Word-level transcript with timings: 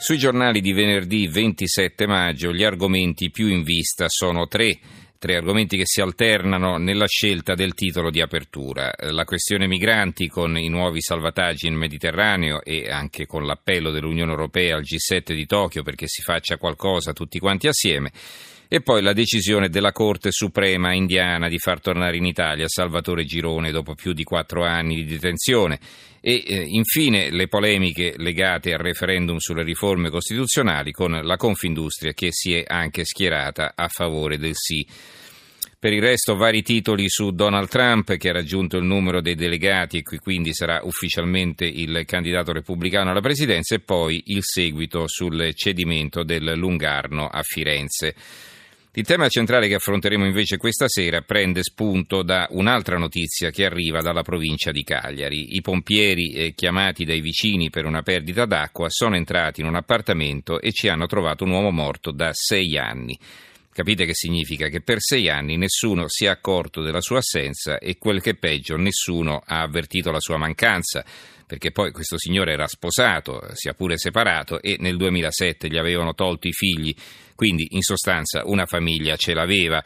Sui 0.00 0.16
giornali 0.16 0.62
di 0.62 0.72
venerdì 0.72 1.28
27 1.28 2.06
maggio 2.06 2.54
gli 2.54 2.64
argomenti 2.64 3.30
più 3.30 3.48
in 3.48 3.62
vista 3.62 4.06
sono 4.08 4.46
tre. 4.46 4.78
Tre 5.18 5.36
argomenti 5.36 5.76
che 5.76 5.84
si 5.84 6.00
alternano 6.00 6.78
nella 6.78 7.06
scelta 7.06 7.52
del 7.52 7.74
titolo 7.74 8.08
di 8.08 8.22
apertura. 8.22 8.90
La 9.10 9.24
questione 9.24 9.66
migranti 9.66 10.26
con 10.28 10.56
i 10.56 10.70
nuovi 10.70 11.02
salvataggi 11.02 11.66
in 11.66 11.74
Mediterraneo 11.74 12.62
e 12.64 12.90
anche 12.90 13.26
con 13.26 13.44
l'appello 13.44 13.90
dell'Unione 13.90 14.30
Europea 14.30 14.76
al 14.76 14.84
G7 14.84 15.34
di 15.34 15.44
Tokyo 15.44 15.82
perché 15.82 16.06
si 16.08 16.22
faccia 16.22 16.56
qualcosa 16.56 17.12
tutti 17.12 17.38
quanti 17.38 17.68
assieme. 17.68 18.10
E 18.72 18.82
poi 18.82 19.02
la 19.02 19.12
decisione 19.12 19.68
della 19.68 19.90
Corte 19.90 20.30
Suprema 20.30 20.92
indiana 20.92 21.48
di 21.48 21.58
far 21.58 21.80
tornare 21.80 22.16
in 22.18 22.24
Italia 22.24 22.68
Salvatore 22.68 23.24
Girone 23.24 23.72
dopo 23.72 23.96
più 23.96 24.12
di 24.12 24.22
quattro 24.22 24.64
anni 24.64 24.94
di 24.94 25.06
detenzione. 25.06 25.80
E 26.20 26.44
eh, 26.46 26.66
infine 26.68 27.30
le 27.30 27.48
polemiche 27.48 28.14
legate 28.16 28.72
al 28.72 28.78
referendum 28.78 29.38
sulle 29.38 29.64
riforme 29.64 30.08
costituzionali 30.08 30.92
con 30.92 31.10
la 31.10 31.36
Confindustria 31.36 32.12
che 32.12 32.28
si 32.30 32.54
è 32.54 32.62
anche 32.64 33.04
schierata 33.04 33.72
a 33.74 33.88
favore 33.88 34.38
del 34.38 34.54
sì. 34.54 34.86
Per 35.76 35.92
il 35.92 36.00
resto 36.00 36.36
vari 36.36 36.62
titoli 36.62 37.08
su 37.08 37.32
Donald 37.32 37.68
Trump 37.68 38.16
che 38.18 38.28
ha 38.28 38.34
raggiunto 38.34 38.76
il 38.76 38.84
numero 38.84 39.20
dei 39.20 39.34
delegati 39.34 39.98
e 39.98 40.18
quindi 40.20 40.54
sarà 40.54 40.78
ufficialmente 40.84 41.64
il 41.64 42.04
candidato 42.06 42.52
repubblicano 42.52 43.10
alla 43.10 43.20
presidenza 43.20 43.74
e 43.74 43.80
poi 43.80 44.22
il 44.26 44.44
seguito 44.44 45.08
sul 45.08 45.54
cedimento 45.54 46.22
del 46.22 46.52
Lungarno 46.54 47.26
a 47.26 47.42
Firenze. 47.42 48.14
Il 48.92 49.04
tema 49.04 49.28
centrale 49.28 49.68
che 49.68 49.76
affronteremo 49.76 50.26
invece 50.26 50.56
questa 50.56 50.88
sera 50.88 51.20
prende 51.20 51.62
spunto 51.62 52.24
da 52.24 52.48
un'altra 52.50 52.98
notizia 52.98 53.50
che 53.50 53.64
arriva 53.64 54.00
dalla 54.00 54.22
provincia 54.22 54.72
di 54.72 54.82
Cagliari. 54.82 55.54
I 55.54 55.60
pompieri 55.60 56.32
eh, 56.32 56.54
chiamati 56.54 57.04
dai 57.04 57.20
vicini 57.20 57.70
per 57.70 57.84
una 57.84 58.02
perdita 58.02 58.46
d'acqua 58.46 58.88
sono 58.90 59.14
entrati 59.14 59.60
in 59.60 59.68
un 59.68 59.76
appartamento 59.76 60.60
e 60.60 60.72
ci 60.72 60.88
hanno 60.88 61.06
trovato 61.06 61.44
un 61.44 61.52
uomo 61.52 61.70
morto 61.70 62.10
da 62.10 62.30
sei 62.32 62.76
anni. 62.78 63.16
Capite 63.72 64.04
che 64.04 64.14
significa? 64.14 64.66
Che 64.66 64.80
per 64.80 64.96
sei 64.98 65.28
anni 65.28 65.56
nessuno 65.56 66.06
si 66.08 66.24
è 66.24 66.28
accorto 66.28 66.82
della 66.82 67.00
sua 67.00 67.18
assenza 67.18 67.78
e 67.78 67.98
quel 67.98 68.20
che 68.20 68.30
è 68.30 68.34
peggio, 68.34 68.76
nessuno 68.76 69.40
ha 69.44 69.62
avvertito 69.62 70.10
la 70.10 70.18
sua 70.18 70.36
mancanza, 70.36 71.04
perché 71.46 71.70
poi 71.70 71.92
questo 71.92 72.18
signore 72.18 72.52
era 72.52 72.66
sposato, 72.66 73.40
sia 73.52 73.72
pure 73.74 73.96
separato 73.96 74.60
e 74.60 74.76
nel 74.80 74.96
2007 74.96 75.68
gli 75.68 75.78
avevano 75.78 76.14
tolto 76.14 76.48
i 76.48 76.52
figli, 76.52 76.92
quindi 77.36 77.68
in 77.70 77.82
sostanza 77.82 78.42
una 78.44 78.66
famiglia 78.66 79.14
ce 79.14 79.34
l'aveva. 79.34 79.82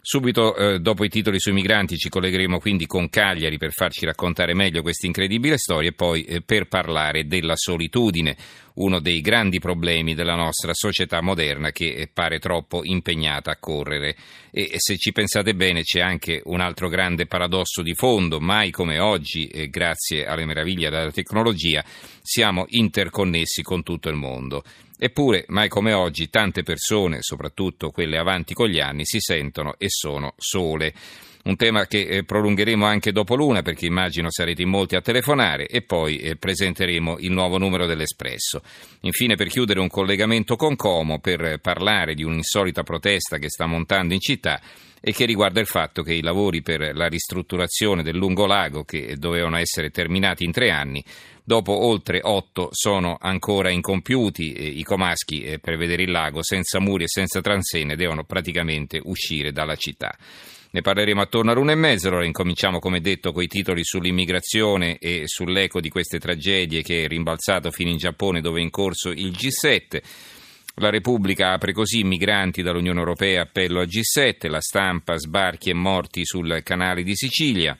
Subito 0.00 0.54
eh, 0.54 0.80
dopo 0.80 1.02
i 1.02 1.08
titoli 1.08 1.40
sui 1.40 1.54
migranti 1.54 1.96
ci 1.96 2.10
collegheremo 2.10 2.58
quindi 2.58 2.86
con 2.86 3.08
Cagliari 3.08 3.56
per 3.56 3.72
farci 3.72 4.04
raccontare 4.04 4.54
meglio 4.54 4.82
questa 4.82 5.06
incredibile 5.06 5.56
storia 5.56 5.88
e 5.88 5.94
poi 5.94 6.24
eh, 6.24 6.42
per 6.42 6.68
parlare 6.68 7.26
della 7.26 7.56
solitudine, 7.56 8.36
uno 8.74 9.00
dei 9.00 9.20
grandi 9.20 9.60
problemi 9.60 10.14
della 10.14 10.34
nostra 10.34 10.72
società 10.74 11.20
moderna 11.20 11.70
che 11.70 11.94
eh, 11.94 12.08
pare 12.12 12.38
troppo 12.38 12.82
impegnata 12.84 13.52
a 13.52 13.56
correre. 13.58 14.16
E, 14.50 14.72
se 14.76 14.96
ci 14.96 15.12
pensate 15.12 15.54
bene 15.54 15.82
c'è 15.82 16.00
anche 16.00 16.40
un 16.44 16.60
altro 16.60 16.88
grande 16.88 17.26
paradosso 17.26 17.82
di 17.82 17.94
fondo, 17.94 18.40
mai 18.40 18.70
come 18.70 18.98
oggi, 18.98 19.46
eh, 19.46 19.68
grazie 19.68 20.26
alle 20.26 20.44
meraviglie 20.44 20.90
della 20.90 21.12
tecnologia, 21.12 21.84
siamo 22.20 22.64
interconnessi 22.68 23.62
con 23.62 23.82
tutto 23.82 24.08
il 24.08 24.16
mondo. 24.16 24.64
Eppure, 24.96 25.44
mai 25.48 25.68
come 25.68 25.92
oggi, 25.92 26.30
tante 26.30 26.62
persone, 26.62 27.18
soprattutto 27.20 27.90
quelle 27.90 28.16
avanti 28.16 28.54
con 28.54 28.68
gli 28.68 28.80
anni, 28.80 29.04
si 29.04 29.18
sentono 29.20 29.74
e 29.76 29.86
sono 29.88 30.34
sole. 30.36 30.94
Un 31.44 31.56
tema 31.56 31.84
che 31.84 32.06
eh, 32.06 32.24
prolungheremo 32.24 32.86
anche 32.86 33.12
dopo 33.12 33.34
l'una 33.34 33.60
perché 33.60 33.84
immagino 33.84 34.30
sarete 34.30 34.62
in 34.62 34.70
molti 34.70 34.96
a 34.96 35.02
telefonare 35.02 35.66
e 35.66 35.82
poi 35.82 36.16
eh, 36.16 36.36
presenteremo 36.36 37.18
il 37.18 37.32
nuovo 37.32 37.58
numero 37.58 37.84
dell'Espresso. 37.84 38.62
Infine 39.02 39.34
per 39.34 39.48
chiudere 39.48 39.78
un 39.78 39.88
collegamento 39.88 40.56
con 40.56 40.74
Como 40.74 41.18
per 41.18 41.58
parlare 41.60 42.14
di 42.14 42.22
un'insolita 42.22 42.82
protesta 42.82 43.36
che 43.36 43.50
sta 43.50 43.66
montando 43.66 44.14
in 44.14 44.20
città 44.20 44.58
e 44.98 45.12
che 45.12 45.26
riguarda 45.26 45.60
il 45.60 45.66
fatto 45.66 46.02
che 46.02 46.14
i 46.14 46.22
lavori 46.22 46.62
per 46.62 46.96
la 46.96 47.08
ristrutturazione 47.08 48.02
del 48.02 48.16
lungolago 48.16 48.84
che 48.84 49.16
dovevano 49.18 49.58
essere 49.58 49.90
terminati 49.90 50.44
in 50.44 50.52
tre 50.52 50.70
anni 50.70 51.04
dopo 51.44 51.84
oltre 51.84 52.20
otto 52.22 52.68
sono 52.72 53.18
ancora 53.20 53.70
incompiuti. 53.70 54.78
I 54.78 54.82
comaschi 54.82 55.42
eh, 55.42 55.58
per 55.58 55.76
vedere 55.76 56.04
il 56.04 56.10
lago 56.10 56.42
senza 56.42 56.80
muri 56.80 57.04
e 57.04 57.08
senza 57.08 57.42
transenne 57.42 57.96
devono 57.96 58.24
praticamente 58.24 58.98
uscire 59.04 59.52
dalla 59.52 59.76
città. 59.76 60.16
Ne 60.74 60.80
parleremo 60.80 61.20
attorno 61.20 61.52
all'una 61.52 61.70
e 61.70 61.76
mezza, 61.76 62.08
allora 62.08 62.24
incominciamo 62.24 62.80
come 62.80 63.00
detto 63.00 63.30
con 63.30 63.44
i 63.44 63.46
titoli 63.46 63.84
sull'immigrazione 63.84 64.98
e 64.98 65.22
sull'eco 65.26 65.80
di 65.80 65.88
queste 65.88 66.18
tragedie 66.18 66.82
che 66.82 67.04
è 67.04 67.06
rimbalzato 67.06 67.70
fino 67.70 67.90
in 67.90 67.96
Giappone 67.96 68.40
dove 68.40 68.58
è 68.58 68.62
in 68.64 68.70
corso 68.70 69.10
il 69.10 69.30
G7. 69.30 70.02
La 70.78 70.90
Repubblica 70.90 71.52
apre 71.52 71.72
così 71.72 72.02
migranti 72.02 72.60
dall'Unione 72.60 72.98
Europea, 72.98 73.42
appello 73.42 73.78
al 73.78 73.86
G7, 73.86 74.50
la 74.50 74.60
stampa 74.60 75.16
sbarchi 75.16 75.70
e 75.70 75.74
morti 75.74 76.24
sul 76.24 76.60
canale 76.64 77.04
di 77.04 77.14
Sicilia. 77.14 77.78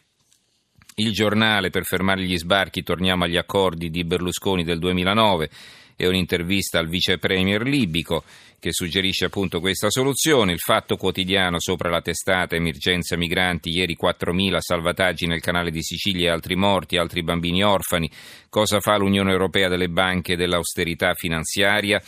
Il 0.97 1.11
giornale 1.11 1.71
per 1.71 1.83
fermare 1.83 2.23
gli 2.23 2.39
sbarchi 2.39 2.85
torniamo 2.85 3.25
agli 3.25 3.37
accordi 3.37 3.91
di 3.91 4.05
Berlusconi 4.05 4.63
del 4.63 4.79
2009 4.79 5.51
e 5.97 6.07
un'intervista 6.07 6.79
al 6.79 6.87
vice 6.87 7.19
premier 7.19 7.63
libico 7.63 8.23
che 8.61 8.73
suggerisce 8.73 9.25
appunto 9.25 9.59
questa 9.59 9.91
soluzione. 9.91 10.53
Il 10.53 10.61
fatto 10.61 10.97
quotidiano 10.97 11.59
sopra 11.59 11.91
la 11.91 12.01
testata 12.01 12.55
emergenza 12.55 13.17
migranti, 13.17 13.71
ieri 13.71 13.97
4.000 14.01 14.59
salvataggi 14.61 15.27
nel 15.27 15.41
canale 15.41 15.73
di 15.73 15.83
Sicilia 15.83 16.29
e 16.29 16.33
altri 16.33 16.55
morti, 16.55 16.97
altri 16.97 17.25
bambini 17.25 17.65
orfani. 17.65 18.09
Cosa 18.49 18.79
fa 18.79 18.97
l'Unione 18.97 19.33
Europea 19.33 19.69
delle 19.69 19.89
banche 19.89 20.35
e 20.35 20.37
dell'austerità 20.37 21.15
finanziaria? 21.15 22.01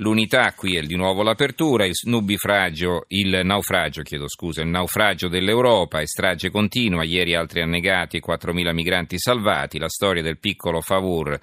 L'unità 0.00 0.52
qui 0.54 0.76
è 0.76 0.82
di 0.82 0.94
nuovo 0.94 1.24
l'apertura, 1.24 1.84
il 1.84 1.94
nubifragio, 2.04 3.06
il 3.08 3.40
naufragio, 3.42 4.02
chiedo 4.02 4.28
scusa, 4.28 4.62
il 4.62 4.68
naufragio 4.68 5.26
dell'Europa, 5.26 6.04
strage 6.06 6.50
continua, 6.50 7.02
ieri 7.02 7.34
altri 7.34 7.62
annegati 7.62 8.18
e 8.18 8.22
4.000 8.24 8.72
migranti 8.72 9.18
salvati, 9.18 9.78
la 9.78 9.88
storia 9.88 10.22
del 10.22 10.38
piccolo 10.38 10.80
Favur, 10.80 11.36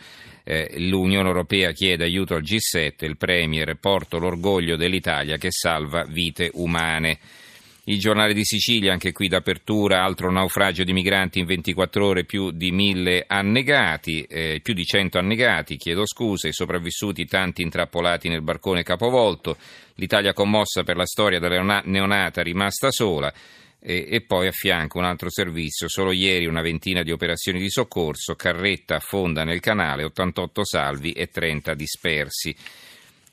eh, 0.45 0.73
l'Unione 0.77 1.27
Europea 1.27 1.73
chiede 1.73 2.05
aiuto 2.05 2.35
al 2.35 2.43
G7, 2.43 3.03
il 3.03 3.17
Premier 3.17 3.75
porto 3.77 4.19
l'orgoglio 4.19 4.77
dell'Italia 4.77 5.35
che 5.35 5.51
salva 5.51 6.05
vite 6.07 6.49
umane. 6.53 7.19
Il 7.87 7.99
giornale 7.99 8.33
di 8.33 8.43
Sicilia, 8.43 8.93
anche 8.93 9.11
qui 9.11 9.27
d'apertura, 9.27 10.03
altro 10.03 10.31
naufragio 10.31 10.83
di 10.83 10.91
migranti 10.91 11.37
in 11.37 11.45
24 11.45 12.03
ore, 12.03 12.25
più 12.25 12.49
di 12.49 12.71
mille 12.71 13.25
annegati, 13.27 14.23
eh, 14.23 14.59
più 14.63 14.73
di 14.73 14.83
100 14.83 15.19
annegati, 15.19 15.77
chiedo 15.77 16.07
scusa, 16.07 16.47
i 16.47 16.51
sopravvissuti 16.51 17.27
tanti 17.27 17.61
intrappolati 17.61 18.27
nel 18.27 18.41
barcone 18.41 18.81
capovolto, 18.81 19.57
l'Italia 19.95 20.33
commossa 20.33 20.81
per 20.81 20.95
la 20.95 21.05
storia 21.05 21.37
della 21.37 21.83
neonata 21.85 22.41
rimasta 22.41 22.89
sola 22.89 23.31
e 23.79 24.23
poi 24.25 24.47
a 24.47 24.51
fianco 24.51 24.97
un 24.97 25.05
altro 25.05 25.29
servizio, 25.29 25.87
solo 25.87 26.11
ieri 26.11 26.47
una 26.47 26.63
ventina 26.63 27.03
di 27.03 27.11
operazioni 27.11 27.59
di 27.59 27.69
soccorso, 27.69 28.33
carretta 28.33 28.95
affonda 28.95 29.43
nel 29.43 29.59
canale, 29.59 30.03
88 30.05 30.65
salvi 30.65 31.11
e 31.11 31.27
30 31.27 31.75
dispersi. 31.75 32.55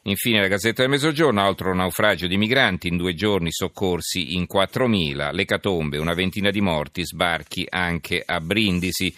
Infine 0.04 0.40
la 0.40 0.48
Gazzetta 0.48 0.82
del 0.82 0.90
Mezzogiorno, 0.90 1.40
altro 1.40 1.72
naufragio 1.72 2.26
di 2.26 2.36
migranti, 2.36 2.88
in 2.88 2.96
due 2.96 3.14
giorni 3.14 3.52
soccorsi 3.52 4.34
in 4.34 4.46
4.000, 4.52 5.32
le 5.32 5.44
catombe, 5.44 5.98
una 5.98 6.12
ventina 6.12 6.50
di 6.50 6.60
morti, 6.60 7.06
sbarchi 7.06 7.64
anche 7.68 8.20
a 8.26 8.40
Brindisi. 8.40 9.10